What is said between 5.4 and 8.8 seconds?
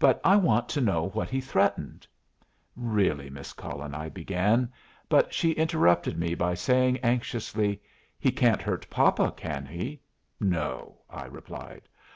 interrupted me by saying anxiously, "He can't